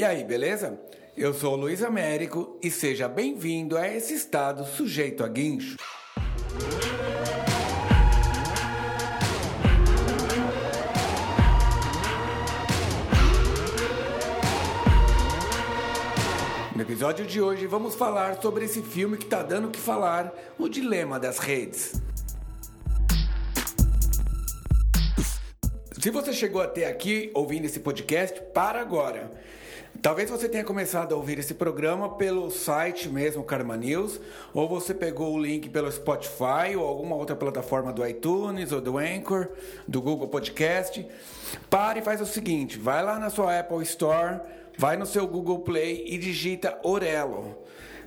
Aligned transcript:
E 0.00 0.02
aí, 0.02 0.24
beleza? 0.24 0.80
Eu 1.14 1.34
sou 1.34 1.54
Luiz 1.54 1.82
Américo 1.82 2.58
e 2.62 2.70
seja 2.70 3.06
bem-vindo 3.06 3.76
a 3.76 3.86
esse 3.86 4.14
estado 4.14 4.64
sujeito 4.64 5.22
a 5.22 5.28
guincho. 5.28 5.76
No 16.74 16.80
episódio 16.80 17.26
de 17.26 17.42
hoje 17.42 17.66
vamos 17.66 17.94
falar 17.94 18.40
sobre 18.40 18.64
esse 18.64 18.80
filme 18.80 19.18
que 19.18 19.26
tá 19.26 19.42
dando 19.42 19.68
o 19.68 19.70
que 19.70 19.78
falar, 19.78 20.32
o 20.58 20.66
dilema 20.66 21.20
das 21.20 21.38
redes. 21.38 22.00
Se 26.00 26.08
você 26.08 26.32
chegou 26.32 26.62
até 26.62 26.86
aqui 26.86 27.30
ouvindo 27.34 27.66
esse 27.66 27.80
podcast, 27.80 28.40
para 28.54 28.80
agora. 28.80 29.30
Talvez 30.02 30.30
você 30.30 30.48
tenha 30.48 30.64
começado 30.64 31.14
a 31.14 31.16
ouvir 31.16 31.38
esse 31.38 31.52
programa 31.52 32.08
pelo 32.16 32.50
site 32.50 33.06
mesmo, 33.06 33.44
Karma 33.44 33.76
News, 33.76 34.18
ou 34.54 34.66
você 34.66 34.94
pegou 34.94 35.34
o 35.34 35.38
link 35.38 35.68
pelo 35.68 35.92
Spotify 35.92 36.74
ou 36.74 36.86
alguma 36.86 37.16
outra 37.16 37.36
plataforma 37.36 37.92
do 37.92 38.06
iTunes 38.06 38.72
ou 38.72 38.80
do 38.80 38.96
Anchor, 38.96 39.48
do 39.86 40.00
Google 40.00 40.28
Podcast. 40.28 41.06
Pare 41.68 42.00
e 42.00 42.02
faz 42.02 42.18
o 42.22 42.24
seguinte: 42.24 42.78
vai 42.78 43.04
lá 43.04 43.18
na 43.18 43.28
sua 43.28 43.58
Apple 43.58 43.82
Store, 43.82 44.40
vai 44.78 44.96
no 44.96 45.04
seu 45.04 45.26
Google 45.26 45.58
Play 45.58 46.06
e 46.06 46.16
digita 46.16 46.78
Orelo. 46.82 47.58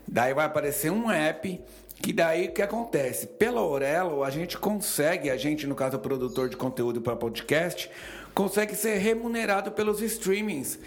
Daí 0.08 0.34
vai 0.34 0.46
aparecer 0.46 0.92
um 0.92 1.12
app 1.12 1.62
que 2.02 2.12
daí 2.12 2.48
o 2.48 2.52
que 2.54 2.64
acontece? 2.64 3.28
Pela 3.28 3.62
Orelo, 3.62 4.24
a 4.24 4.32
gente 4.32 4.58
consegue, 4.58 5.30
a 5.30 5.38
gente, 5.38 5.68
no 5.68 5.76
caso, 5.76 6.00
produtor 6.00 6.50
de 6.50 6.58
conteúdo 6.58 7.02
para 7.02 7.16
podcast, 7.16 7.90
consegue 8.34 8.76
ser 8.76 8.98
remunerado 8.98 9.72
pelos 9.72 10.02
streamings 10.02 10.80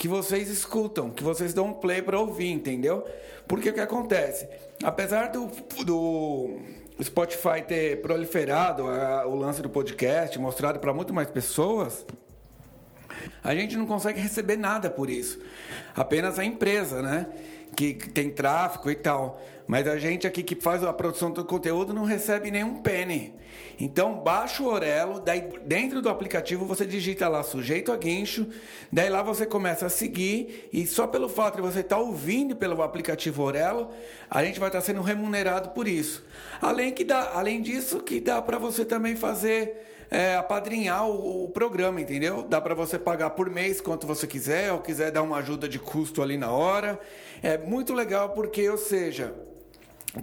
que 0.00 0.08
vocês 0.08 0.48
escutam, 0.48 1.10
que 1.10 1.22
vocês 1.22 1.52
dão 1.52 1.66
um 1.66 1.72
play 1.74 2.00
para 2.00 2.18
ouvir, 2.18 2.50
entendeu? 2.50 3.06
Porque 3.46 3.68
o 3.68 3.72
que 3.74 3.80
acontece? 3.80 4.48
Apesar 4.82 5.26
do, 5.26 5.50
do 5.84 6.58
Spotify 7.02 7.60
ter 7.68 8.00
proliferado 8.00 8.88
a, 8.88 9.26
o 9.26 9.36
lance 9.36 9.60
do 9.60 9.68
podcast, 9.68 10.38
mostrado 10.38 10.78
para 10.78 10.94
muito 10.94 11.12
mais 11.12 11.28
pessoas, 11.28 12.06
a 13.42 13.54
gente 13.54 13.76
não 13.76 13.86
consegue 13.86 14.20
receber 14.20 14.56
nada 14.56 14.90
por 14.90 15.08
isso. 15.10 15.40
Apenas 15.94 16.38
a 16.38 16.44
empresa, 16.44 17.02
né? 17.02 17.26
Que 17.76 17.94
tem 17.94 18.30
tráfego 18.30 18.90
e 18.90 18.96
tal. 18.96 19.40
Mas 19.66 19.86
a 19.86 19.96
gente 19.98 20.26
aqui 20.26 20.42
que 20.42 20.56
faz 20.56 20.82
a 20.82 20.92
produção 20.92 21.30
do 21.30 21.44
conteúdo 21.44 21.94
não 21.94 22.04
recebe 22.04 22.50
nenhum 22.50 22.82
penny. 22.82 23.34
Então 23.78 24.20
baixa 24.20 24.62
o 24.62 24.66
Orelo, 24.66 25.20
daí 25.20 25.48
dentro 25.64 26.02
do 26.02 26.08
aplicativo 26.08 26.66
você 26.66 26.84
digita 26.84 27.28
lá 27.28 27.42
sujeito 27.42 27.92
a 27.92 27.96
guincho, 27.96 28.48
daí 28.92 29.08
lá 29.08 29.22
você 29.22 29.46
começa 29.46 29.86
a 29.86 29.88
seguir 29.88 30.68
e 30.72 30.86
só 30.86 31.06
pelo 31.06 31.28
fato 31.28 31.56
de 31.56 31.62
você 31.62 31.80
estar 31.80 31.96
tá 31.96 32.02
ouvindo 32.02 32.56
pelo 32.56 32.82
aplicativo 32.82 33.42
Orelo, 33.42 33.90
a 34.28 34.44
gente 34.44 34.60
vai 34.60 34.68
estar 34.68 34.80
tá 34.80 34.84
sendo 34.84 35.00
remunerado 35.02 35.70
por 35.70 35.88
isso. 35.88 36.24
Além 36.60 36.92
que 36.92 37.04
dá, 37.04 37.32
além 37.34 37.62
disso 37.62 38.00
que 38.00 38.20
dá 38.20 38.42
para 38.42 38.58
você 38.58 38.84
também 38.84 39.16
fazer 39.16 39.99
é, 40.10 40.34
apadrinhar 40.34 41.08
o, 41.08 41.44
o, 41.44 41.48
programa, 41.48 42.00
entendeu? 42.00 42.42
Dá 42.42 42.60
para 42.60 42.74
você 42.74 42.98
pagar 42.98 43.30
por 43.30 43.48
mês 43.48 43.80
quanto 43.80 44.06
você 44.06 44.26
quiser, 44.26 44.72
ou 44.72 44.80
quiser 44.80 45.10
dar 45.12 45.22
uma 45.22 45.36
ajuda 45.38 45.68
de 45.68 45.78
custo 45.78 46.20
ali 46.20 46.36
na 46.36 46.50
hora. 46.50 46.98
É 47.42 47.56
muito 47.56 47.94
legal 47.94 48.30
porque, 48.30 48.68
ou 48.68 48.76
seja, 48.76 49.34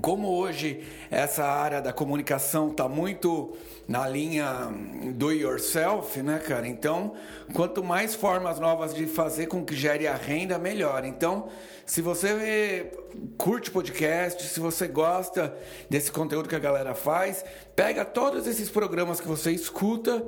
como 0.01 0.29
hoje 0.29 0.83
essa 1.09 1.45
área 1.45 1.81
da 1.81 1.93
comunicação 1.93 2.69
está 2.69 2.89
muito 2.89 3.55
na 3.87 4.07
linha 4.07 4.69
do 5.13 5.31
yourself, 5.31 6.21
né, 6.21 6.39
cara? 6.39 6.67
Então, 6.67 7.13
quanto 7.53 7.81
mais 7.81 8.13
formas 8.13 8.59
novas 8.59 8.93
de 8.93 9.07
fazer 9.07 9.47
com 9.47 9.63
que 9.63 9.75
gere 9.75 10.05
a 10.05 10.15
renda, 10.15 10.59
melhor. 10.59 11.05
Então, 11.05 11.47
se 11.85 12.01
você 12.01 12.91
curte 13.37 13.71
podcast, 13.71 14.43
se 14.43 14.59
você 14.59 14.87
gosta 14.87 15.55
desse 15.89 16.11
conteúdo 16.11 16.49
que 16.49 16.55
a 16.55 16.59
galera 16.59 16.93
faz, 16.93 17.45
pega 17.73 18.03
todos 18.03 18.45
esses 18.45 18.69
programas 18.69 19.21
que 19.21 19.27
você 19.27 19.51
escuta 19.51 20.21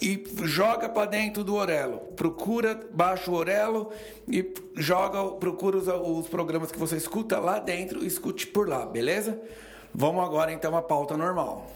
e 0.00 0.24
joga 0.44 0.88
para 0.88 1.06
dentro 1.06 1.42
do 1.42 1.54
Orelo. 1.54 1.98
Procura, 2.14 2.80
baixa 2.92 3.30
o 3.30 3.34
Orelo 3.34 3.90
e 4.30 4.54
joga, 4.76 5.24
procura 5.36 5.76
os, 5.76 5.88
os, 5.88 6.28
programas 6.28 6.70
que 6.70 6.78
você 6.78 6.96
escuta 6.96 7.38
lá 7.38 7.58
dentro 7.58 8.04
escute 8.04 8.46
por 8.46 8.68
lá, 8.68 8.86
beleza? 8.86 9.40
Vamos 9.94 10.24
agora 10.24 10.52
então 10.52 10.76
à 10.76 10.82
pauta 10.82 11.16
normal. 11.16 11.70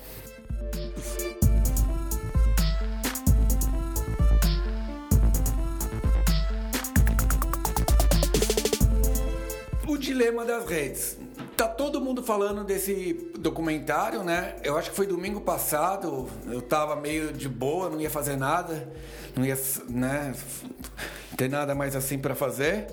O 9.89 9.97
dilema 9.97 10.45
das 10.45 10.67
redes. 10.67 11.22
Tá 11.63 11.69
todo 11.69 12.01
mundo 12.01 12.25
falando 12.25 12.65
desse 12.65 13.13
documentário, 13.39 14.25
né? 14.25 14.57
Eu 14.65 14.77
acho 14.77 14.91
que 14.91 14.97
foi 14.97 15.07
domingo 15.07 15.41
passado. 15.41 16.29
Eu 16.51 16.61
tava 16.61 16.97
meio 16.97 17.33
de 17.33 17.49
boa, 17.49 17.89
não 17.89 18.01
ia 18.01 18.11
fazer 18.11 18.35
nada, 18.35 18.93
não 19.37 19.47
ia, 19.47 19.57
né, 19.89 20.35
ter 21.37 21.49
nada 21.49 21.73
mais 21.73 21.95
assim 21.95 22.19
para 22.19 22.35
fazer. 22.35 22.89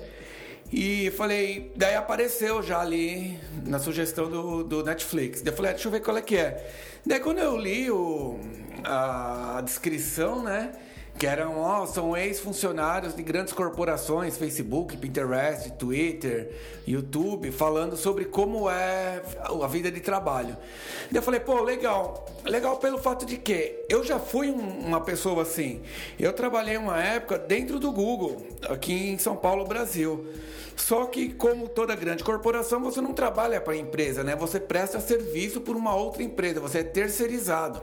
E 0.72 1.10
falei, 1.16 1.72
daí 1.74 1.96
apareceu 1.96 2.62
já 2.62 2.78
ali 2.78 3.40
na 3.66 3.80
sugestão 3.80 4.30
do, 4.30 4.62
do 4.62 4.84
Netflix. 4.84 5.42
Daí 5.42 5.52
eu 5.52 5.56
falei, 5.56 5.72
ah, 5.72 5.74
deixa 5.74 5.88
eu 5.88 5.92
ver 5.92 6.00
qual 6.00 6.16
é 6.16 6.22
que 6.22 6.36
é. 6.36 6.72
Daí 7.04 7.18
quando 7.18 7.38
eu 7.38 7.56
li 7.56 7.90
o, 7.90 8.38
a 8.84 9.60
descrição, 9.64 10.44
né? 10.44 10.70
Que 11.18 11.26
eram, 11.26 11.58
ó, 11.58 11.84
são 11.86 12.16
ex-funcionários 12.16 13.14
de 13.14 13.22
grandes 13.22 13.52
corporações, 13.52 14.36
Facebook, 14.36 14.96
Pinterest, 14.96 15.70
Twitter, 15.72 16.50
YouTube, 16.86 17.50
falando 17.52 17.96
sobre 17.96 18.24
como 18.24 18.70
é 18.70 19.22
a 19.62 19.66
vida 19.66 19.90
de 19.90 20.00
trabalho. 20.00 20.56
Daí 21.10 21.18
eu 21.18 21.22
falei, 21.22 21.40
pô, 21.40 21.62
legal. 21.62 22.26
Legal 22.44 22.78
pelo 22.78 22.98
fato 22.98 23.26
de 23.26 23.36
que 23.36 23.84
eu 23.88 24.02
já 24.02 24.18
fui 24.18 24.50
uma 24.50 25.00
pessoa 25.00 25.42
assim. 25.42 25.82
Eu 26.18 26.32
trabalhei 26.32 26.78
uma 26.78 27.02
época 27.02 27.38
dentro 27.38 27.78
do 27.78 27.92
Google, 27.92 28.46
aqui 28.68 29.10
em 29.10 29.18
São 29.18 29.36
Paulo, 29.36 29.66
Brasil. 29.66 30.26
Só 30.74 31.04
que, 31.04 31.28
como 31.34 31.68
toda 31.68 31.94
grande 31.94 32.24
corporação, 32.24 32.80
você 32.80 33.02
não 33.02 33.12
trabalha 33.12 33.60
para 33.60 33.74
a 33.74 33.76
empresa, 33.76 34.24
né? 34.24 34.34
Você 34.36 34.58
presta 34.58 34.98
serviço 34.98 35.60
por 35.60 35.76
uma 35.76 35.94
outra 35.94 36.22
empresa, 36.22 36.58
você 36.60 36.78
é 36.78 36.82
terceirizado. 36.82 37.82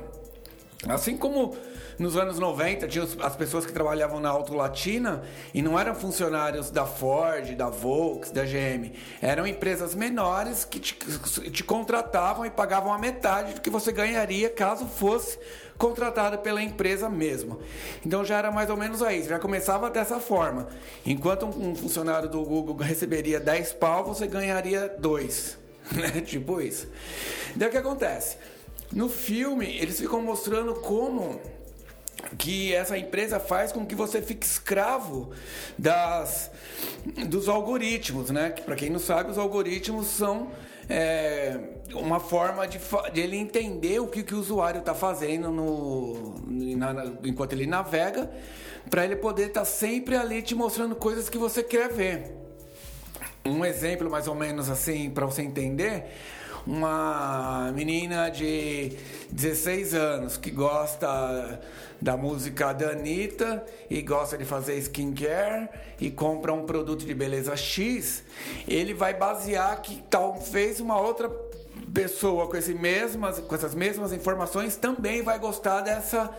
Assim 0.88 1.16
como 1.16 1.56
nos 2.00 2.16
anos 2.16 2.38
90, 2.38 2.88
tinha 2.88 3.08
as 3.22 3.36
pessoas 3.36 3.66
que 3.66 3.74
trabalhavam 3.74 4.20
na 4.20 4.30
Auto 4.30 4.54
Latina 4.54 5.24
e 5.54 5.62
não 5.62 5.80
eram 5.80 5.96
funcionários 5.96 6.70
da 6.70 6.86
Ford, 6.86 7.56
da 7.56 7.70
Volks, 7.70 8.32
da 8.32 8.44
GM. 8.44 8.92
Eram 9.22 9.48
empresas 9.48 9.96
menores 9.96 10.64
que 10.64 10.80
te, 10.80 10.94
te 10.94 11.64
contratavam 11.64 12.46
e 12.46 12.50
pagavam 12.50 12.94
a 12.94 13.00
metade 13.00 13.56
do 13.56 13.62
que 13.62 13.70
você 13.70 13.92
ganharia 13.92 14.50
caso 14.50 14.86
fosse 14.86 15.40
contratado 15.78 16.40
pela 16.40 16.62
empresa 16.62 17.10
mesmo. 17.10 17.60
Então 18.06 18.24
já 18.26 18.38
era 18.38 18.52
mais 18.52 18.70
ou 18.70 18.78
menos 18.78 19.02
aí, 19.02 19.24
já 19.24 19.40
começava 19.40 19.90
dessa 19.90 20.20
forma. 20.20 20.68
Enquanto 21.06 21.46
um 21.46 21.76
funcionário 21.76 22.30
do 22.30 22.44
Google 22.44 22.76
receberia 22.78 23.40
10 23.40 23.74
pau, 23.74 24.06
você 24.06 24.28
ganharia 24.28 24.88
2. 25.00 25.68
Né? 25.88 26.20
tipo 26.20 26.60
isso. 26.60 26.86
Daí 27.56 27.70
o 27.70 27.72
que 27.72 27.78
acontece? 27.78 28.36
No 28.92 29.08
filme, 29.08 29.78
eles 29.78 29.98
ficam 29.98 30.22
mostrando 30.22 30.74
como 30.76 31.40
que 32.38 32.74
essa 32.74 32.98
empresa 32.98 33.40
faz 33.40 33.72
com 33.72 33.86
que 33.86 33.96
você 33.96 34.22
fique 34.22 34.46
escravo 34.46 35.32
das, 35.78 36.52
dos 37.28 37.48
algoritmos, 37.48 38.30
né? 38.30 38.50
Que 38.52 38.62
para 38.62 38.76
quem 38.76 38.90
não 38.90 39.00
sabe, 39.00 39.32
os 39.32 39.38
algoritmos 39.38 40.08
são 40.08 40.52
é, 40.90 41.60
uma 41.94 42.20
forma 42.20 42.68
de, 42.68 42.80
de, 43.14 43.22
ele 43.22 43.38
entender 43.38 44.00
o 44.00 44.08
que, 44.08 44.24
que 44.24 44.34
o 44.34 44.40
usuário 44.40 44.80
está 44.80 44.94
fazendo 44.94 45.52
no, 45.52 46.36
na, 46.48 47.14
enquanto 47.24 47.54
ele 47.54 47.66
navega, 47.66 48.30
para 48.90 49.06
ele 49.06 49.16
poder 49.16 49.48
estar 49.48 49.62
tá 49.62 49.66
sempre 49.66 50.16
ali 50.16 50.42
te 50.42 50.56
mostrando 50.56 50.96
coisas 50.96 51.30
que 51.30 51.38
você 51.38 51.62
quer 51.62 51.92
ver. 51.92 52.36
Um 53.46 53.64
exemplo 53.64 54.10
mais 54.10 54.28
ou 54.28 54.36
menos 54.36 54.70
assim 54.70 55.10
para 55.10 55.26
você 55.26 55.42
entender 55.42 56.06
uma 56.68 57.72
menina 57.74 58.30
de 58.30 58.92
16 59.32 59.94
anos 59.94 60.36
que 60.36 60.52
gosta 60.52 61.62
da 62.02 62.18
música 62.18 62.74
da 62.74 62.90
Anitta 62.90 63.66
e 63.90 64.02
gosta 64.02 64.38
de 64.38 64.44
fazer 64.44 64.78
skincare 64.80 65.70
e 66.00 66.12
compra 66.12 66.54
um 66.54 66.66
produto 66.66 67.06
de 67.06 67.14
beleza 67.14 67.56
X, 67.56 68.22
ele 68.68 68.94
vai 68.94 69.14
basear 69.14 69.82
que 69.82 70.04
talvez 70.10 70.82
uma 70.82 71.00
outra 71.00 71.30
pessoa 71.94 72.48
com, 72.48 72.58
esse 72.58 72.74
mesmas, 72.74 73.40
com 73.40 73.56
essas 73.56 73.74
mesmas 73.74 74.12
informações 74.12 74.76
também 74.76 75.22
vai 75.22 75.40
gostar 75.40 75.82
dessa, 75.82 76.30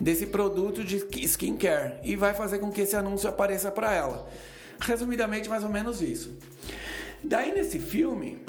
desse 0.00 0.26
produto 0.26 0.82
de 0.82 0.96
skincare 1.26 1.94
e 2.02 2.16
vai 2.16 2.34
fazer 2.34 2.58
com 2.58 2.72
que 2.72 2.80
esse 2.80 2.96
anúncio 2.96 3.28
apareça 3.28 3.70
para 3.70 3.94
ela. 3.94 4.28
Resumidamente, 4.80 5.48
mais 5.48 5.62
ou 5.62 5.70
menos 5.70 6.02
isso. 6.02 6.36
Daí 7.22 7.54
nesse 7.54 7.78
filme, 7.78 8.42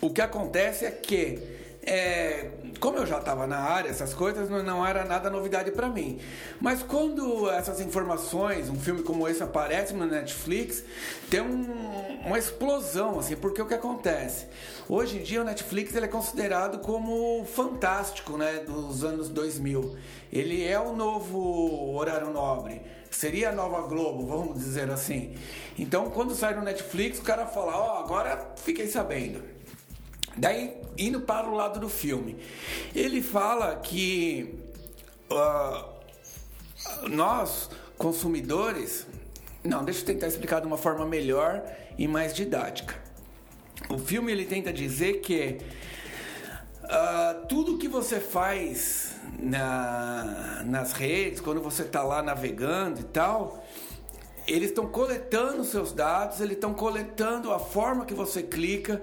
o 0.00 0.10
que 0.10 0.20
acontece 0.20 0.84
é 0.84 0.90
que 0.90 1.54
é, 1.86 2.50
como 2.80 2.96
eu 2.96 3.06
já 3.06 3.18
estava 3.18 3.46
na 3.46 3.58
área, 3.58 3.90
essas 3.90 4.14
coisas 4.14 4.48
não, 4.48 4.62
não 4.62 4.86
era 4.86 5.04
nada 5.04 5.28
novidade 5.28 5.70
para 5.70 5.88
mim. 5.88 6.18
Mas 6.60 6.82
quando 6.82 7.50
essas 7.50 7.80
informações, 7.80 8.70
um 8.70 8.78
filme 8.78 9.02
como 9.02 9.28
esse 9.28 9.42
aparece 9.42 9.92
no 9.92 10.06
Netflix, 10.06 10.82
tem 11.30 11.42
um, 11.42 12.22
uma 12.24 12.38
explosão, 12.38 13.18
assim, 13.18 13.36
porque 13.36 13.60
o 13.60 13.66
que 13.66 13.74
acontece? 13.74 14.46
Hoje 14.88 15.18
em 15.18 15.22
dia 15.22 15.42
o 15.42 15.44
Netflix 15.44 15.94
ele 15.94 16.06
é 16.06 16.08
considerado 16.08 16.78
como 16.78 17.44
fantástico, 17.44 18.38
né, 18.38 18.60
dos 18.60 19.04
anos 19.04 19.28
2000. 19.28 19.96
Ele 20.32 20.66
é 20.66 20.80
o 20.80 20.96
novo 20.96 21.94
horário 21.94 22.30
nobre. 22.30 22.80
Seria 23.10 23.50
a 23.50 23.52
nova 23.52 23.82
Globo, 23.82 24.26
vamos 24.26 24.58
dizer 24.58 24.90
assim. 24.90 25.36
Então, 25.78 26.10
quando 26.10 26.34
sai 26.34 26.54
no 26.54 26.62
Netflix, 26.62 27.20
o 27.20 27.22
cara 27.22 27.46
fala: 27.46 27.76
Ó, 27.76 27.86
oh, 27.86 28.04
agora 28.04 28.54
fiquei 28.56 28.88
sabendo. 28.88 29.53
Daí, 30.36 30.76
indo 30.98 31.20
para 31.20 31.48
o 31.48 31.54
lado 31.54 31.78
do 31.78 31.88
filme, 31.88 32.36
ele 32.94 33.22
fala 33.22 33.76
que 33.76 34.54
uh, 35.30 35.94
nós, 37.08 37.70
consumidores. 37.96 39.06
Não, 39.62 39.84
deixa 39.84 40.00
eu 40.00 40.06
tentar 40.06 40.26
explicar 40.26 40.60
de 40.60 40.66
uma 40.66 40.76
forma 40.76 41.06
melhor 41.06 41.62
e 41.96 42.06
mais 42.06 42.34
didática. 42.34 42.94
O 43.88 43.98
filme 43.98 44.32
ele 44.32 44.44
tenta 44.44 44.72
dizer 44.72 45.20
que 45.20 45.58
uh, 46.84 47.46
tudo 47.46 47.78
que 47.78 47.88
você 47.88 48.20
faz 48.20 49.16
na, 49.38 50.62
nas 50.66 50.92
redes, 50.92 51.40
quando 51.40 51.60
você 51.60 51.82
está 51.82 52.02
lá 52.02 52.22
navegando 52.22 53.00
e 53.00 53.04
tal, 53.04 53.64
eles 54.46 54.68
estão 54.68 54.86
coletando 54.86 55.64
seus 55.64 55.92
dados, 55.92 56.40
eles 56.40 56.54
estão 56.54 56.74
coletando 56.74 57.52
a 57.52 57.58
forma 57.58 58.04
que 58.04 58.14
você 58.14 58.42
clica. 58.42 59.02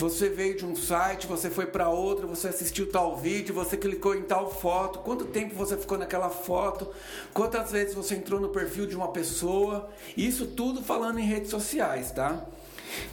Você 0.00 0.30
veio 0.30 0.56
de 0.56 0.64
um 0.64 0.74
site, 0.74 1.26
você 1.26 1.50
foi 1.50 1.66
para 1.66 1.90
outro, 1.90 2.26
você 2.26 2.48
assistiu 2.48 2.90
tal 2.90 3.18
vídeo, 3.18 3.54
você 3.54 3.76
clicou 3.76 4.14
em 4.14 4.22
tal 4.22 4.50
foto, 4.50 5.00
quanto 5.00 5.26
tempo 5.26 5.54
você 5.54 5.76
ficou 5.76 5.98
naquela 5.98 6.30
foto, 6.30 6.88
quantas 7.34 7.70
vezes 7.70 7.94
você 7.94 8.14
entrou 8.14 8.40
no 8.40 8.48
perfil 8.48 8.86
de 8.86 8.96
uma 8.96 9.08
pessoa, 9.08 9.90
isso 10.16 10.46
tudo 10.46 10.82
falando 10.82 11.18
em 11.18 11.26
redes 11.26 11.50
sociais, 11.50 12.12
tá? 12.12 12.46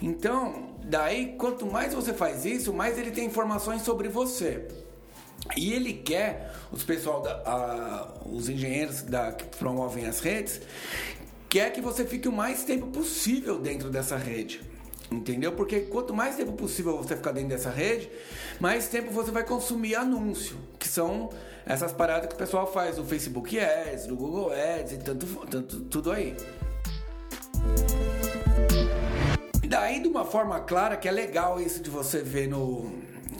Então, 0.01 0.69
daí 0.81 1.35
quanto 1.37 1.65
mais 1.65 1.93
você 1.93 2.13
faz 2.13 2.45
isso, 2.45 2.71
mais 2.71 2.97
ele 2.97 3.11
tem 3.11 3.25
informações 3.25 3.81
sobre 3.81 4.07
você. 4.07 4.65
E 5.57 5.73
ele 5.73 5.91
quer, 5.91 6.53
os 6.71 6.85
pessoal 6.85 7.21
da, 7.21 7.33
a, 7.45 8.13
os 8.25 8.47
engenheiros 8.47 9.01
da, 9.01 9.33
que 9.33 9.43
promovem 9.57 10.05
as 10.05 10.21
redes, 10.21 10.61
quer 11.49 11.69
que 11.73 11.81
você 11.81 12.05
fique 12.05 12.29
o 12.29 12.31
mais 12.31 12.63
tempo 12.63 12.87
possível 12.87 13.59
dentro 13.59 13.89
dessa 13.89 14.15
rede. 14.15 14.76
Entendeu? 15.09 15.53
Porque 15.53 15.81
quanto 15.81 16.13
mais 16.13 16.35
tempo 16.35 16.51
possível 16.51 16.97
você 16.97 17.15
ficar 17.15 17.31
dentro 17.31 17.49
dessa 17.49 17.69
rede, 17.69 18.11
mais 18.59 18.87
tempo 18.89 19.11
você 19.11 19.31
vai 19.31 19.45
consumir 19.45 19.95
anúncio, 19.95 20.57
que 20.77 20.87
são 20.87 21.29
essas 21.65 21.93
paradas 21.93 22.27
que 22.27 22.35
o 22.35 22.37
pessoal 22.37 22.71
faz 22.71 22.97
no 22.97 23.05
Facebook 23.05 23.57
Ads, 23.57 24.07
no 24.07 24.15
Google 24.15 24.51
Ads 24.51 24.93
e 24.93 24.97
tanto, 24.97 25.25
tanto 25.47 25.79
tudo 25.81 26.11
aí. 26.11 26.35
Daí 29.67 30.01
de 30.01 30.07
uma 30.07 30.25
forma 30.25 30.59
clara 30.61 30.95
que 30.97 31.07
é 31.07 31.11
legal 31.11 31.59
isso 31.59 31.81
de 31.81 31.89
você 31.89 32.21
ver 32.21 32.47
no, 32.47 32.89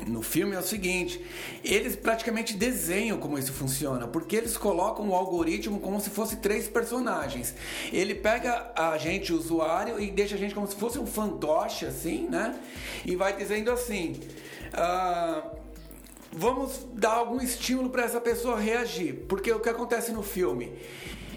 no 0.07 0.21
filme 0.21 0.55
é 0.55 0.59
o 0.59 0.63
seguinte: 0.63 1.23
eles 1.63 1.95
praticamente 1.95 2.53
desenham 2.53 3.17
como 3.17 3.37
isso 3.37 3.53
funciona, 3.53 4.07
porque 4.07 4.35
eles 4.35 4.57
colocam 4.57 5.09
o 5.09 5.15
algoritmo 5.15 5.79
como 5.79 5.99
se 5.99 6.09
fosse 6.09 6.37
três 6.37 6.67
personagens. 6.67 7.53
Ele 7.91 8.15
pega 8.15 8.71
a 8.75 8.97
gente, 8.97 9.33
o 9.33 9.37
usuário, 9.37 9.99
e 9.99 10.11
deixa 10.11 10.35
a 10.35 10.37
gente 10.37 10.55
como 10.55 10.67
se 10.67 10.75
fosse 10.75 10.97
um 10.99 11.05
fantoche, 11.05 11.85
assim, 11.85 12.27
né? 12.27 12.57
E 13.05 13.15
vai 13.15 13.35
dizendo 13.35 13.71
assim. 13.71 14.19
Uh, 14.73 15.57
vamos 16.31 16.85
dar 16.93 17.13
algum 17.13 17.41
estímulo 17.41 17.89
para 17.89 18.03
essa 18.03 18.21
pessoa 18.21 18.59
reagir, 18.59 19.25
porque 19.27 19.51
o 19.51 19.59
que 19.59 19.69
acontece 19.69 20.11
no 20.11 20.23
filme. 20.23 20.71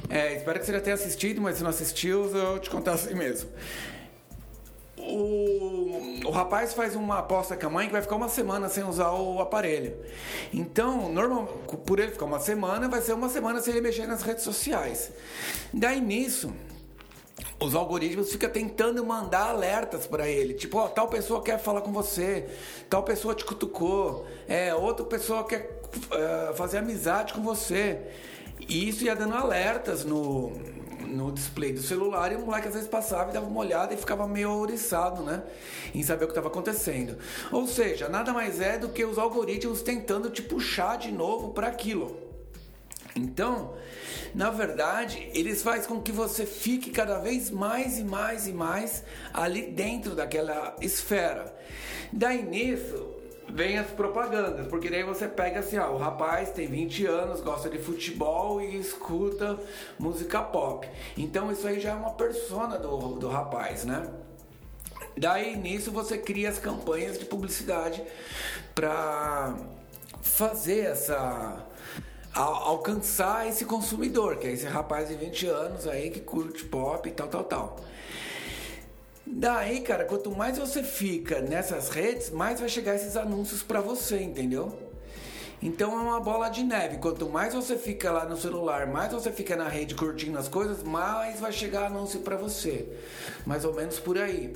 É, 0.09 0.37
espero 0.37 0.59
que 0.59 0.67
você 0.67 0.73
já 0.73 0.81
tenha 0.81 0.95
assistido, 0.95 1.41
mas 1.41 1.59
se 1.59 1.63
não 1.63 1.71
assistiu, 1.71 2.25
eu 2.37 2.59
te 2.59 2.69
contar 2.69 2.95
assim 2.95 3.15
mesmo 3.15 3.49
o, 5.01 6.27
o 6.27 6.31
rapaz 6.31 6.75
faz 6.75 6.95
uma 6.95 7.19
aposta 7.19 7.57
com 7.57 7.67
a 7.67 7.71
mãe 7.71 7.87
que 7.87 7.93
vai 7.93 8.03
ficar 8.03 8.17
uma 8.17 8.29
semana 8.29 8.69
sem 8.69 8.85
usar 8.85 9.11
o 9.13 9.41
aparelho. 9.41 9.97
Então, 10.53 11.09
normal, 11.09 11.47
por 11.87 11.99
ele 11.99 12.13
ficar 12.13 12.27
uma 12.27 12.41
semana, 12.41 12.89
vai 12.89 13.01
ser 13.01 13.13
uma 13.13 13.29
semana 13.29 13.61
sem 13.61 13.73
ele 13.73 13.81
mexer 13.81 14.07
nas 14.07 14.23
redes 14.23 14.45
sociais. 14.45 15.11
Daí 15.73 16.01
nisso, 16.01 16.53
os 17.61 17.75
algoritmos 17.75 18.31
ficam 18.33 18.51
tentando 18.51 19.05
mandar 19.05 19.51
alertas 19.51 20.07
para 20.07 20.29
ele, 20.29 20.55
tipo, 20.55 20.79
ó, 20.79 20.89
tal 20.89 21.09
pessoa 21.09 21.43
quer 21.43 21.59
falar 21.59 21.83
com 21.83 21.93
você, 21.93 22.49
tal 22.89 23.03
pessoa 23.03 23.35
te 23.35 23.45
cutucou, 23.45 24.27
é, 24.49 24.75
outra 24.75 25.05
pessoa 25.05 25.45
quer 25.45 25.81
uh, 25.95 26.55
fazer 26.55 26.79
amizade 26.79 27.33
com 27.33 27.43
você. 27.43 28.01
E 28.69 28.89
isso 28.89 29.05
ia 29.05 29.17
dando 29.17 29.35
alertas 29.35 30.05
no, 30.05 30.53
no 31.11 31.33
display 31.33 31.73
do 31.73 31.83
celular 31.83 32.33
e 32.33 32.37
o 32.37 32.41
moleque 32.41 32.69
às 32.69 32.75
vezes 32.75 32.89
passava 32.89 33.31
e 33.31 33.35
dava 33.35 33.47
uma 33.47 33.61
olhada 33.61 33.93
e 33.93 33.97
ficava 33.97 34.27
meio 34.27 34.51
ouriçado, 34.53 35.23
né? 35.23 35.43
Em 35.95 36.03
saber 36.03 36.25
o 36.25 36.27
que 36.29 36.33
estava 36.33 36.49
acontecendo. 36.49 37.19
Ou 37.51 37.67
seja, 37.67 38.09
nada 38.09 38.33
mais 38.33 38.61
é 38.61 38.79
do 38.79 38.89
que 38.89 39.05
os 39.05 39.19
algoritmos 39.19 39.83
tentando 39.83 40.31
te 40.31 40.43
puxar 40.43 40.97
de 40.97 41.13
novo 41.13 41.51
para 41.51 41.67
aquilo. 41.67 42.17
Então, 43.15 43.75
na 44.35 44.51
verdade, 44.51 45.29
eles 45.35 45.63
fazem 45.63 45.89
com 45.89 46.01
que 46.01 46.13
você 46.13 46.47
fique 46.47 46.91
cada 46.91 47.19
vez 47.19 47.51
mais 47.51 47.99
e 47.99 48.05
mais 48.05 48.47
e 48.47 48.53
mais 48.53 49.03
ali 49.35 49.63
dentro 49.63 50.15
daquela 50.15 50.77
esfera. 50.81 51.55
Daí 52.13 52.43
nisso, 52.43 53.20
vem 53.53 53.79
as 53.79 53.89
propagandas, 53.89 54.67
porque 54.69 54.89
daí 54.89 55.03
você 55.03 55.29
pega 55.29 55.61
assim, 55.61 55.79
ó, 55.79 55.91
o 55.91 55.97
rapaz 55.97 56.51
tem 56.51 56.67
20 56.67 57.07
anos, 57.07 57.41
gosta 57.41 57.69
de 57.69 57.79
futebol 57.79 58.61
e 58.61 58.79
escuta 58.79 59.59
música 59.99 60.41
pop. 60.41 60.89
Então 61.17 61.51
isso 61.51 61.67
aí 61.67 61.81
já 61.81 61.91
é 61.91 61.95
uma 61.95 62.13
persona 62.13 62.79
do, 62.79 63.15
do 63.15 63.29
rapaz, 63.29 63.85
né? 63.85 64.09
Daí 65.17 65.57
nisso 65.57 65.91
você 65.91 66.17
cria 66.17 66.49
as 66.49 66.59
campanhas 66.59 67.19
de 67.19 67.25
publicidade 67.25 68.03
para 68.75 69.55
fazer 70.23 70.81
essa 70.81 71.67
alcançar 72.33 73.49
esse 73.49 73.65
consumidor, 73.65 74.37
que 74.37 74.47
é 74.47 74.53
esse 74.53 74.65
rapaz 74.65 75.09
de 75.09 75.17
20 75.17 75.47
anos 75.47 75.87
aí 75.89 76.11
que 76.11 76.21
curte 76.21 76.65
pop 76.65 77.09
e 77.09 77.13
tal, 77.13 77.27
tal, 77.27 77.45
tal. 77.45 77.77
Daí, 79.33 79.81
cara, 79.81 80.05
quanto 80.05 80.31
mais 80.31 80.59
você 80.59 80.83
fica 80.83 81.41
nessas 81.41 81.89
redes, 81.89 82.31
mais 82.31 82.59
vai 82.59 82.69
chegar 82.69 82.97
esses 82.97 83.17
anúncios 83.17 83.63
para 83.63 83.81
você, 83.81 84.21
entendeu? 84.21 84.77
Então 85.63 85.93
é 85.93 86.03
uma 86.03 86.21
bola 86.21 86.49
de 86.49 86.65
neve. 86.65 86.99
Quanto 86.99 87.29
mais 87.29 87.55
você 87.55 87.77
fica 87.77 88.11
lá 88.11 88.25
no 88.25 88.37
celular, 88.37 88.87
mais 88.87 89.13
você 89.13 89.31
fica 89.31 89.55
na 89.55 89.69
rede 89.69 89.95
curtindo 89.95 90.37
as 90.39 90.49
coisas, 90.49 90.83
mais 90.83 91.39
vai 91.39 91.53
chegar 91.53 91.87
anúncio 91.87 92.21
para 92.21 92.37
você. 92.37 92.89
Mais 93.47 93.65
ou 93.65 93.75
menos 93.75 94.01
por 94.01 94.19
aí. 94.19 94.53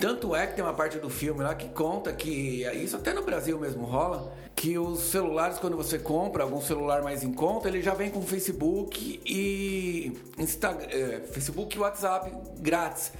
Tanto 0.00 0.34
é 0.34 0.46
que 0.46 0.54
tem 0.54 0.64
uma 0.64 0.74
parte 0.74 0.98
do 0.98 1.10
filme 1.10 1.42
lá 1.42 1.54
que 1.54 1.68
conta 1.68 2.12
que 2.12 2.64
isso 2.74 2.96
até 2.96 3.12
no 3.12 3.22
Brasil 3.22 3.58
mesmo 3.58 3.84
rola 3.84 4.32
que 4.56 4.78
os 4.78 5.00
celulares, 5.00 5.58
quando 5.58 5.76
você 5.76 5.98
compra 5.98 6.42
algum 6.42 6.62
celular 6.62 7.02
mais 7.02 7.22
em 7.22 7.30
conta, 7.30 7.68
ele 7.68 7.82
já 7.82 7.92
vem 7.92 8.10
com 8.10 8.22
Facebook 8.22 9.20
e 9.24 10.16
Instagram, 10.46 10.86
é, 10.90 11.20
Facebook 11.32 11.76
e 11.76 11.80
WhatsApp 11.80 12.32
grátis. 12.58 13.12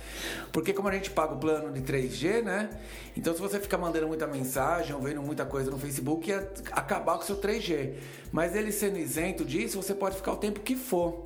Porque 0.53 0.73
como 0.73 0.89
a 0.89 0.93
gente 0.93 1.11
paga 1.11 1.35
o 1.35 1.39
plano 1.39 1.73
de 1.73 1.81
3G, 1.81 2.43
né? 2.43 2.71
Então 3.17 3.35
se 3.35 3.41
você 3.41 3.61
ficar 3.61 3.79
mandando 3.79 4.07
muita 4.07 4.27
mensagem 4.27 4.95
ou 4.95 5.03
vendo 5.03 5.21
muita 5.23 5.45
coisa 5.45 5.71
no 5.71 5.79
Facebook, 5.79 6.31
ia 6.31 6.51
acabar 6.73 7.17
com 7.17 7.23
o 7.23 7.27
seu 7.27 7.37
3G. 7.37 7.95
Mas 8.33 8.55
ele 8.55 8.73
sendo 8.73 8.99
isento 8.99 9.45
disso, 9.45 9.83
você 9.83 9.95
pode 9.95 10.17
ficar 10.17 10.33
o 10.33 10.37
tempo 10.37 10.61
que 10.61 10.77
for. 10.77 11.25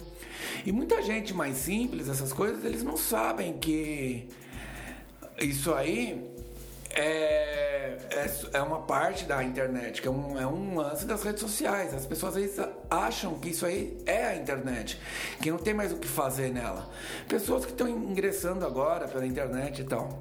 E 0.64 0.72
muita 0.72 1.02
gente 1.02 1.34
mais 1.34 1.56
simples, 1.56 2.08
essas 2.08 2.32
coisas, 2.32 2.64
eles 2.64 2.82
não 2.82 2.96
sabem 2.96 3.58
que 3.58 4.28
isso 5.38 5.72
aí 5.72 6.30
é, 6.90 7.69
é, 8.10 8.30
é, 8.52 8.62
uma 8.62 8.80
parte 8.82 9.24
da 9.24 9.42
internet, 9.42 10.02
que 10.02 10.08
é 10.08 10.10
um, 10.10 10.38
é 10.38 10.46
um 10.46 10.76
lance 10.76 11.04
das 11.06 11.22
redes 11.22 11.40
sociais. 11.40 11.94
As 11.94 12.06
pessoas 12.06 12.36
às 12.36 12.42
vezes 12.42 12.66
acham 12.90 13.38
que 13.38 13.50
isso 13.50 13.64
aí 13.64 13.98
é 14.06 14.26
a 14.26 14.36
internet, 14.36 15.00
que 15.40 15.50
não 15.50 15.58
tem 15.58 15.74
mais 15.74 15.92
o 15.92 15.96
que 15.96 16.08
fazer 16.08 16.52
nela. 16.52 16.88
Pessoas 17.28 17.64
que 17.64 17.72
estão 17.72 17.88
ingressando 17.88 18.66
agora 18.66 19.08
pela 19.08 19.26
internet 19.26 19.82
e 19.82 19.84
tal. 19.84 20.20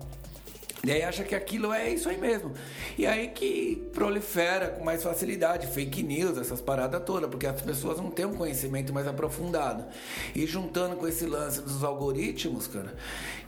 E 0.81 0.91
aí 0.91 1.03
acha 1.03 1.25
que 1.25 1.35
aquilo 1.35 1.73
é 1.73 1.89
isso 1.89 2.07
aí 2.07 2.17
mesmo. 2.17 2.53
E 2.97 3.05
aí 3.05 3.27
que 3.27 3.89
prolifera 3.93 4.69
com 4.69 4.83
mais 4.83 5.03
facilidade 5.03 5.67
fake 5.67 6.01
news, 6.01 6.38
essas 6.38 6.61
paradas 6.61 7.03
todas, 7.05 7.29
porque 7.29 7.45
as 7.45 7.61
pessoas 7.61 7.97
não 7.97 8.09
têm 8.09 8.25
um 8.25 8.35
conhecimento 8.35 8.93
mais 8.93 9.05
aprofundado. 9.05 9.85
E 10.33 10.45
juntando 10.45 10.95
com 10.95 11.05
esse 11.05 11.25
lance 11.25 11.61
dos 11.61 11.83
algoritmos, 11.83 12.67
cara, 12.67 12.95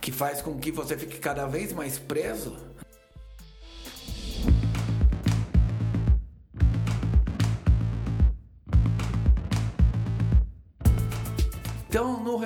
que 0.00 0.12
faz 0.12 0.42
com 0.42 0.58
que 0.58 0.70
você 0.70 0.96
fique 0.96 1.18
cada 1.18 1.46
vez 1.46 1.72
mais 1.72 1.98
preso 1.98 2.54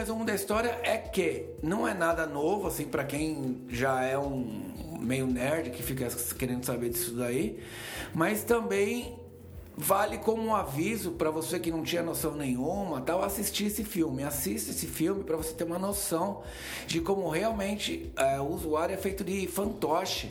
resumo 0.07 0.25
da 0.25 0.37
história 0.37 0.79
é 0.85 0.97
que 0.97 1.47
não 1.61 1.87
é 1.87 1.93
nada 1.93 2.27
novo, 2.27 2.69
assim, 2.69 2.85
para 2.85 3.03
quem 3.03 3.65
já 3.69 4.05
é 4.05 4.17
um 4.17 5.01
meio 5.01 5.27
nerd 5.27 5.71
que 5.71 5.83
fica 5.83 6.07
querendo 6.39 6.65
saber 6.65 6.91
disso 6.91 7.17
daí, 7.17 7.59
mas 8.15 8.45
também 8.45 9.19
vale 9.77 10.19
como 10.19 10.45
um 10.45 10.55
aviso 10.55 11.11
para 11.11 11.29
você 11.29 11.59
que 11.59 11.73
não 11.73 11.83
tinha 11.83 12.05
noção 12.05 12.37
nenhuma, 12.37 13.01
tal, 13.01 13.21
assistir 13.21 13.65
esse 13.65 13.83
filme. 13.83 14.23
Assista 14.23 14.71
esse 14.71 14.87
filme 14.87 15.25
para 15.25 15.37
você 15.37 15.53
ter 15.53 15.65
uma 15.65 15.77
noção 15.79 16.45
de 16.87 17.01
como 17.01 17.29
realmente 17.29 18.13
é, 18.15 18.39
o 18.39 18.47
usuário 18.47 18.95
é 18.95 18.97
feito 18.97 19.25
de 19.25 19.49
fantoche 19.49 20.31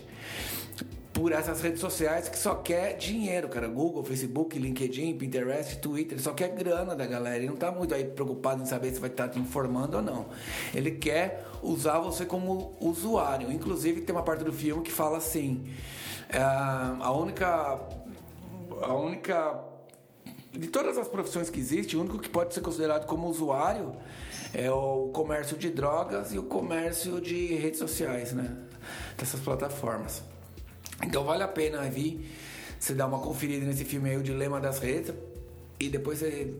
por 1.16 1.32
essas 1.32 1.62
redes 1.62 1.80
sociais 1.80 2.28
que 2.28 2.38
só 2.38 2.56
quer 2.56 2.98
dinheiro, 2.98 3.48
cara. 3.48 3.70
Google, 3.70 4.04
Facebook, 4.04 4.60
LinkedIn, 4.60 5.18
Pinterest, 5.18 5.78
Twitter, 5.78 6.22
só 6.22 6.34
quer 6.34 6.50
grana 6.50 6.94
da 6.94 7.06
galera. 7.06 7.38
Ele 7.38 7.48
não 7.48 7.56
tá 7.56 7.72
muito 7.72 7.96
aí 7.96 8.04
preocupado 8.04 8.62
em 8.62 8.66
saber 8.66 8.94
se 8.94 9.00
vai 9.00 9.10
estar 9.10 9.30
tá 9.30 9.34
te 9.34 9.40
informando 9.40 9.96
ou 9.96 10.04
não. 10.04 10.26
Ele 10.74 10.92
quer 10.92 11.48
usar 11.64 12.00
você 12.00 12.26
como 12.26 12.76
usuário. 12.82 13.50
Inclusive, 13.50 14.02
tem 14.02 14.14
uma 14.14 14.24
parte 14.24 14.44
do 14.44 14.52
filme 14.52 14.84
que 14.84 14.92
fala 14.92 15.18
assim: 15.18 15.66
é, 16.30 16.38
a 16.38 17.12
única. 17.14 17.80
A 18.82 18.94
única. 18.94 19.64
De 20.52 20.68
todas 20.68 20.98
as 20.98 21.08
profissões 21.08 21.50
que 21.50 21.60
existem, 21.62 21.98
o 21.98 22.02
único 22.02 22.20
que 22.20 22.30
pode 22.30 22.54
ser 22.54 22.60
considerado 22.60 23.06
como 23.06 23.28
usuário 23.28 23.94
é 24.54 24.70
o 24.70 25.12
comércio 25.14 25.58
de 25.58 25.70
drogas 25.70 26.34
e 26.34 26.38
o 26.38 26.44
comércio 26.44 27.22
de 27.22 27.56
redes 27.56 27.80
sociais, 27.80 28.34
né? 28.34 28.54
Dessas 29.18 29.40
plataformas. 29.40 30.35
Então 31.04 31.24
vale 31.24 31.44
a 31.44 31.48
pena 31.48 31.82
vir, 31.90 32.26
você 32.80 32.94
dar 32.94 33.08
uma 33.08 33.20
conferida 33.20 33.66
nesse 33.66 33.86
filme 33.86 34.10
aí, 34.10 34.18
O 34.18 34.24
Dilema 34.24 34.60
das 34.60 34.80
Redes, 34.80 35.14
e 35.80 35.90
depois 35.90 36.20
você 36.20 36.54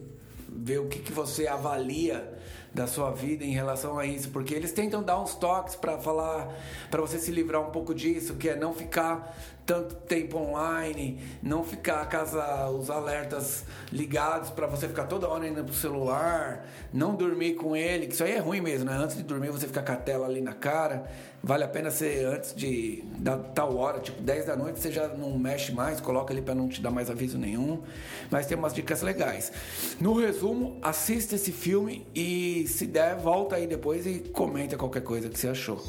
ver 0.50 0.80
o 0.80 0.88
que, 0.88 1.00
que 1.00 1.12
você 1.12 1.48
avalia 1.48 2.38
da 2.74 2.88
sua 2.88 3.12
vida 3.12 3.44
em 3.44 3.52
relação 3.52 3.98
a 3.98 4.06
isso, 4.06 4.30
porque 4.30 4.54
eles 4.54 4.72
tentam 4.72 5.02
dar 5.02 5.20
uns 5.20 5.36
toques 5.36 5.76
para 5.76 5.98
falar, 5.98 6.54
para 6.92 7.02
você 7.02 7.18
se 7.18 7.32
livrar 7.32 7.62
um 7.62 7.72
pouco 7.72 7.96
disso, 7.96 8.36
que 8.36 8.50
é 8.50 8.56
não 8.56 8.74
ficar 8.74 9.34
tanto 9.66 9.96
tempo 9.96 10.38
online, 10.38 11.20
não 11.42 11.64
ficar 11.64 12.06
casa 12.08 12.70
os 12.70 12.90
alertas 12.90 13.64
ligados 13.92 14.52
para 14.52 14.68
você 14.68 14.88
ficar 14.88 15.06
toda 15.06 15.28
hora 15.28 15.48
indo 15.48 15.64
pro 15.64 15.74
celular, 15.74 16.66
não 16.94 17.16
dormir 17.16 17.56
com 17.56 17.76
ele, 17.76 18.06
que 18.06 18.14
isso 18.14 18.24
aí 18.24 18.34
é 18.34 18.40
ruim 18.40 18.62
mesmo, 18.62 18.90
né? 18.90 18.96
Antes 18.96 19.18
de 19.18 19.24
dormir 19.24 19.50
você 19.50 19.66
ficar 19.66 19.82
com 19.82 19.92
a 19.92 19.96
tela 19.96 20.28
ali 20.28 20.40
na 20.40 20.54
cara. 20.54 21.10
Vale 21.42 21.64
a 21.64 21.68
pena 21.68 21.92
ser 21.92 22.26
antes 22.26 22.56
de 22.56 23.04
da 23.18 23.38
tal 23.38 23.76
hora, 23.78 24.00
tipo 24.00 24.22
10 24.22 24.46
da 24.46 24.56
noite, 24.56 24.80
você 24.80 24.92
já 24.92 25.08
não 25.08 25.38
mexe 25.38 25.72
mais, 25.72 26.02
coloca 26.02 26.34
ali 26.34 26.42
para 26.42 26.56
não 26.56 26.68
te 26.68 26.82
dar 26.82 26.92
mais 26.92 27.10
aviso 27.10 27.38
nenhum. 27.38 27.82
Mas 28.30 28.46
tem 28.48 28.58
umas 28.58 28.74
dicas 28.74 29.02
legais. 29.02 29.52
No 30.00 30.20
resumo, 30.20 30.78
assista 30.82 31.36
esse 31.36 31.52
filme 31.52 32.06
e 32.36 32.68
se 32.68 32.86
der, 32.86 33.16
volta 33.16 33.56
aí 33.56 33.66
depois 33.66 34.06
e 34.06 34.20
comenta 34.20 34.76
qualquer 34.76 35.04
coisa 35.04 35.30
que 35.30 35.40
você 35.40 35.48
achou. 35.48 35.82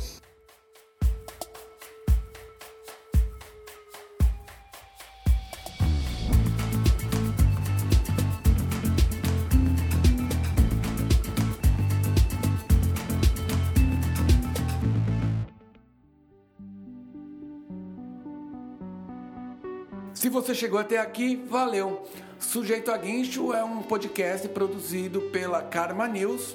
Se 20.14 20.28
você 20.28 20.54
chegou 20.54 20.78
até 20.78 20.98
aqui, 20.98 21.36
valeu. 21.36 22.06
Sujeito 22.38 22.90
a 22.90 22.98
Guincho 22.98 23.54
é 23.54 23.64
um 23.64 23.82
podcast 23.82 24.46
produzido 24.48 25.22
pela 25.22 25.62
Karma 25.62 26.06
News. 26.06 26.54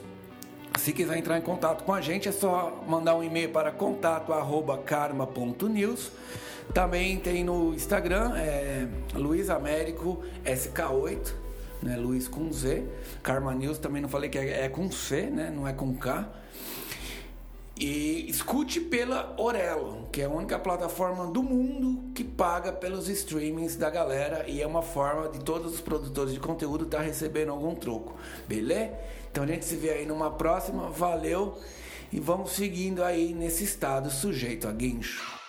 Se 0.80 0.94
quiser 0.94 1.18
entrar 1.18 1.40
em 1.40 1.42
contato 1.42 1.84
com 1.84 1.92
a 1.92 2.00
gente, 2.00 2.30
é 2.30 2.32
só 2.32 2.84
mandar 2.88 3.16
um 3.16 3.24
e-mail 3.24 3.50
para 3.50 3.72
contato@karma.news. 3.72 6.12
Também 6.72 7.18
tem 7.18 7.44
no 7.44 7.74
Instagram, 7.74 8.38
é 8.38 8.88
Luiz 9.16 9.50
Américo 9.50 10.24
SK8, 10.46 11.34
né? 11.82 11.98
Luiz 11.98 12.28
com 12.28 12.54
Z. 12.54 12.84
Karma 13.24 13.56
News 13.56 13.80
também 13.80 14.04
não 14.04 14.10
falei 14.10 14.30
que 14.30 14.38
é, 14.38 14.66
é 14.66 14.70
com 14.70 14.92
C, 14.92 15.24
né? 15.24 15.52
Não 15.54 15.68
é 15.68 15.74
com 15.74 15.96
K. 15.96 16.30
E 17.84 18.30
escute 18.30 18.80
pela 18.80 19.34
Orelo, 19.40 20.08
que 20.12 20.22
é 20.22 20.26
a 20.26 20.30
única 20.30 20.60
plataforma 20.60 21.26
do 21.26 21.42
mundo 21.42 22.12
que 22.14 22.24
paga 22.24 22.72
pelos 22.72 23.10
streamings 23.10 23.76
da 23.76 23.90
galera 23.90 24.46
e 24.48 24.62
é 24.62 24.68
uma 24.68 24.84
forma 24.84 25.30
de 25.30 25.40
todos 25.40 25.74
os 25.74 25.82
produtores 25.82 26.32
de 26.32 26.40
conteúdo 26.40 26.84
estar 26.84 27.00
tá 27.00 27.04
recebendo 27.04 27.50
algum 27.50 27.74
troco, 27.74 28.16
beleza? 28.48 28.94
Então 29.32 29.44
a 29.44 29.48
gente 29.48 29.66
se 29.66 29.78
vê 29.78 29.90
aí 29.90 30.06
numa 30.06 30.30
próxima, 30.30 30.92
valeu 30.92 31.58
e 32.12 32.20
vamos 32.20 32.52
seguindo 32.52 33.04
aí 33.04 33.34
nesse 33.34 33.64
estado 33.64 34.12
sujeito 34.12 34.68
a 34.68 34.72
guincho. 34.72 35.41